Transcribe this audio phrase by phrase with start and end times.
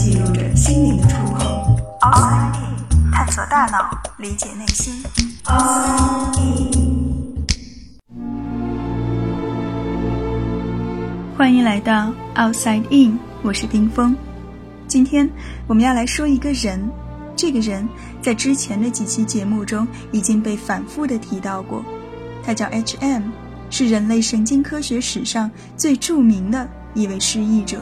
[0.00, 1.76] 记录着心灵的触碰。
[2.00, 4.94] Outside In，探索大脑，理解内心。
[5.44, 7.44] Outside In，
[11.36, 14.16] 欢迎来到 Outside In，我是丁峰。
[14.88, 15.28] 今天
[15.66, 16.80] 我们要来说一个人，
[17.36, 17.86] 这个人
[18.22, 21.84] 在之前的几期节目中已经被反复的提到过，
[22.42, 23.24] 他叫 H.M，
[23.68, 27.80] 是人类神经科学史上最著名的一位失忆者。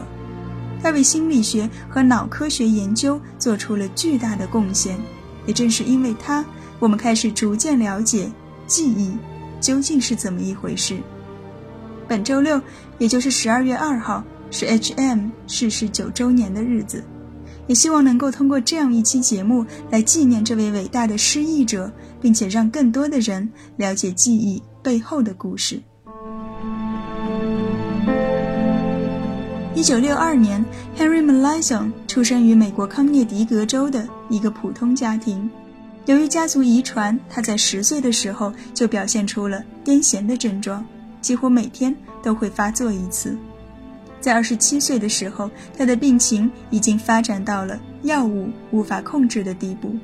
[0.83, 4.99] 他为心理学和脑科学研究做出了巨大的贡献，
[5.47, 6.45] 也正是因为他，
[6.79, 8.31] 我们开始逐渐了解
[8.67, 9.17] 记忆
[9.61, 10.99] 究竟是怎么一回事。
[12.07, 12.61] 本周六，
[12.99, 15.29] 也就是十二月二号，是 H.M.
[15.47, 17.05] 逝世九周年的日子，
[17.67, 25.83] 也希望能够通过这样一期节目来纪念这位伟大的失忆者，并且让更多的人了解记忆背后的故事。
[29.79, 30.63] 一九六二年
[30.99, 35.49] ，Henry Molaison 出生于美国康涅狄格州的一个普通家庭。
[36.07, 40.85] 由于家族遗传，他在十岁的时候就表现出了癫痫的症状，
[41.21, 43.39] 几乎每天都会发作一次。
[44.21, 49.97] 在二十七岁的时候，他的病情已经发展到了药物无法控制的地步。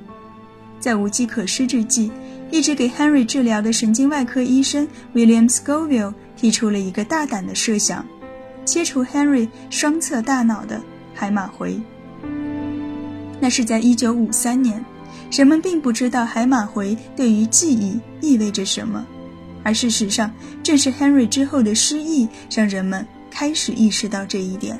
[0.79, 2.13] 在无计可施之际，
[2.49, 4.87] 一直给 Henry 治疗的神经外科医生
[5.17, 8.07] William Scoville 提出了一个大胆的设想。
[8.65, 10.81] 切除 Henry 双侧大脑的
[11.15, 11.81] 海马回。
[13.41, 14.85] 那是在1953年，
[15.31, 19.05] 人们并不知道海马回对于记忆意味着什么，
[19.63, 24.79] 而事实上，正是 Henry 之后的失忆让人们开始意识到这一点。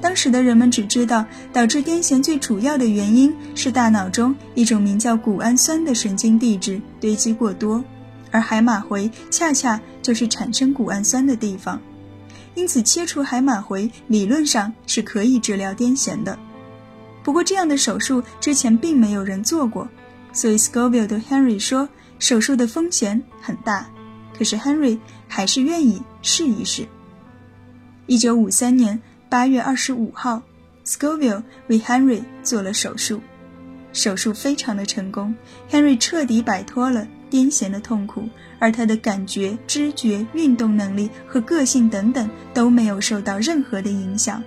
[0.00, 7.82] 当时的人们只知道，导致癫痫最主要的原因是大脑中一种名叫谷氨酸的神经递质堆积过多，
[8.30, 11.80] 而海马回恰恰就是产生谷氨酸的地方。
[12.56, 16.36] 因此，切除海马回理论上是可以治疗癫痫的。
[17.22, 19.86] 不过，这样的手术之前并没有人做过，
[20.32, 23.86] 所以 Scoville 对 Henry 说，手术的风险很大。
[24.36, 26.86] 可是 Henry 还是愿意试一试。
[28.06, 30.42] 一九五三年八月二十五号
[30.84, 33.20] ，Scoville 为 Henry 做了手术，
[33.92, 35.34] 手术非常的成功
[35.70, 37.06] ，Henry 彻底摆脱了。
[37.36, 38.26] 癫痫的痛苦，
[38.58, 44.42] 而他的感觉、知觉、运动能力和个性等等都没有受到任何的影响。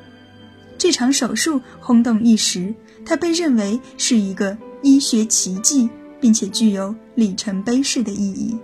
[0.75, 2.73] 这场手术轰动一时，
[3.05, 5.87] 他被认为是一个医学奇迹，
[6.19, 8.57] 并且具有里程碑式的意义。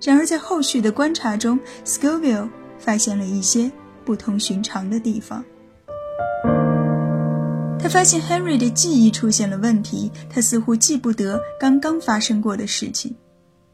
[0.00, 3.72] 然而，在后续的观察中，Scoville 发现了一些
[4.04, 5.44] 不同寻常的地方。
[7.80, 13.16] 他发现 Henry 的记忆出现了问题，他似乎记不得刚刚发生过的事情。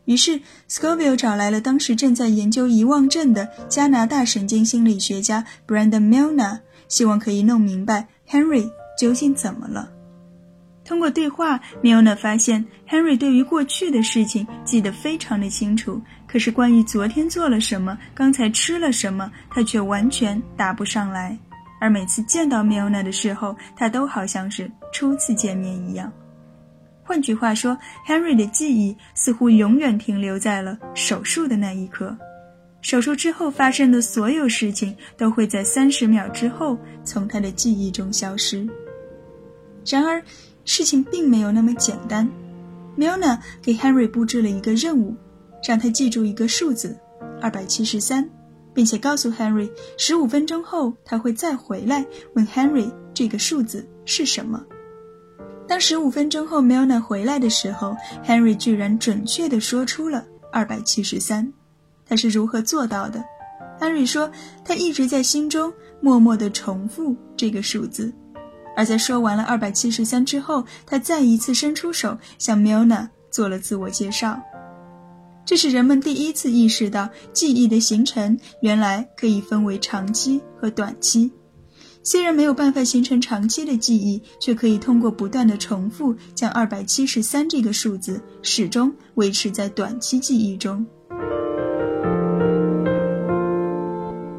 [0.07, 9.91] 于是，Scoville 找来了当时正在研究遗忘症的加拿大神经心理学家 Brandon Milner，希望可以弄明白 Henry 究竟怎么了。
[10.85, 21.37] 通过对话，Milner 发现 Henry 对于过去的事情记得非常的清楚，可是关于昨天做了什么、刚才吃了什么，他却完全答不上来。
[21.81, 26.13] 而每次见到 Milner 的时候，他都好像是初次见面一样。
[27.07, 32.17] 换句话说，Henry 的记忆似乎永远停留在了手术的那一刻。
[32.83, 38.69] 手术之后发生的所有事情都会在三十秒之后从他的记忆中消失。
[39.89, 40.21] 然而，
[40.65, 42.29] 事情并没有那么简单。
[42.99, 45.15] Milna 给 Henry 布置了一个任务，
[45.67, 46.99] 让他记住一个数字，
[47.41, 48.29] 二百七十三，
[48.75, 54.65] 并且告诉 Henry，十五分钟后他会再回来问 Henry 这个数字是什么。
[55.69, 61.53] 当十五分钟后 m i l n e 回来的时候，Henry 居然准确地说出了二百七十三。
[62.09, 63.23] 他是如何做到的
[63.81, 64.31] ？Henry 说，
[64.65, 68.13] 他一直在心中默默地重复这个数字，
[68.77, 74.41] 而在说完了二百七十三之后，他再一次伸出手向 m i l n e 做了自我介绍。
[75.45, 81.31] 这是人们第一次意识到记忆的形成原来可以分为长期和短期。
[82.07, 90.87] 虽然没有办法形成长期的记忆，却可以通过不断的重复，将二百七十三这个数字始终维持在短期记忆中。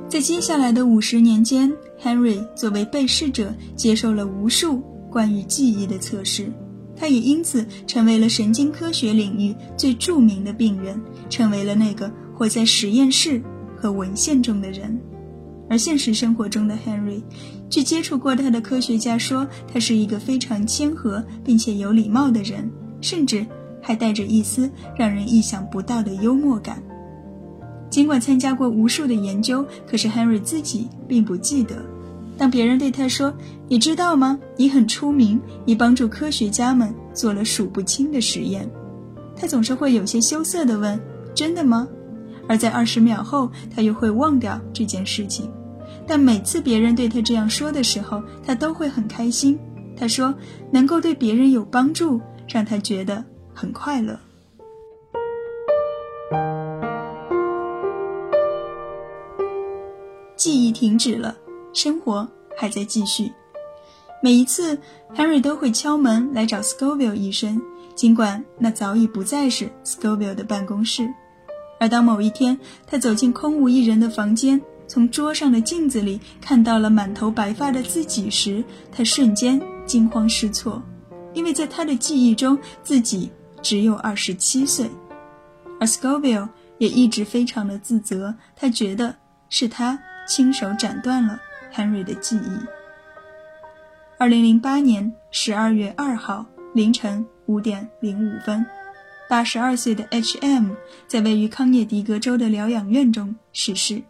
[0.07, 1.69] 在接下来的五十年间
[2.01, 4.81] ，Henry 作为被试者接受了无数
[5.11, 6.49] 关于记忆的测试，
[6.95, 10.97] 他也因此成为了神经科学领域最著名的病人，
[11.29, 13.43] 成为了那个活在实验室
[13.75, 14.97] 和文献中的人。
[15.69, 17.21] 而现实生活中的 Henry，
[17.69, 22.69] 据接触过他的科学家说，他是一个非常谦和并且有礼貌的人，
[23.01, 23.45] 甚至
[23.81, 26.81] 还带着一丝让人意想不到的幽默感。
[27.89, 31.75] 尽管参加过无数的研究，可是 Henry 自己并不记得。
[32.37, 33.33] 当别人对他说
[33.67, 34.37] ：“你知道吗？
[34.55, 38.69] 你很出名，你帮助科学家们做了数不清的实验。”
[39.35, 40.99] 他总是会有些羞涩地问
[41.33, 41.87] ：“真的吗？”
[42.47, 45.51] 而在二十秒后，他又会忘掉这件事情。
[46.05, 49.59] 但每次别人对他这样说的时候，他都会很开心。
[49.95, 50.33] 他说
[50.71, 54.19] ：“能够对别人有帮助，让他觉得很快乐。”
[60.37, 61.35] 记忆停止了。
[61.73, 62.27] 生活
[62.57, 63.31] 还在继续。
[64.23, 64.79] 每一次
[65.15, 67.61] ，Henry 都会敲门来找 Scoville 医生，
[67.93, 71.07] 尽管那早已不再是 Scoville 的办公室。
[71.79, 80.81] 而当某一天他走进空无一人的房间，从桌上的镜子里看到了满头白发的自己时，他瞬间惊慌失措，
[81.33, 83.31] 因为在他的记忆中，自己
[83.61, 84.89] 只有二十七岁。
[85.79, 89.15] 而 Scoville 也一直非常的自责，他觉得
[89.49, 91.39] 是他亲手斩断了。
[91.75, 92.65] Henry 的记忆。
[94.17, 98.65] 二零零八年十二月二号凌晨五点零五分，
[99.29, 100.71] 八十二岁的 H.M.
[101.07, 104.01] 在位于康涅狄格州的疗养院中逝世。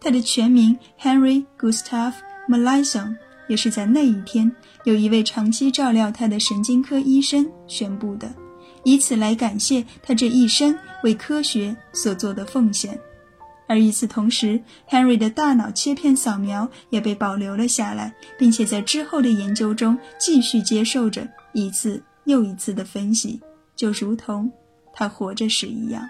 [0.00, 2.12] 他的全名 Henry Gustav
[2.48, 3.16] m a l i s o n
[3.48, 4.50] 也是在那一天，
[4.84, 8.32] 有一位长期照料他的神经科医生宣布的，
[8.84, 12.98] 以此来感谢他这一生为科学所做的奉献。
[13.68, 23.40] 而与此同时，Henry 的大脑切片扫描也被保留了下来，并且在之后的研究中继续接受着一次又一次的分析，
[23.74, 24.52] 就如同
[24.92, 26.02] 他活着时一样。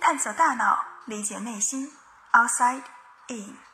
[0.00, 0.76] 探索大脑，
[1.06, 1.88] 理解内心。
[2.32, 2.82] Outside
[3.28, 3.71] in。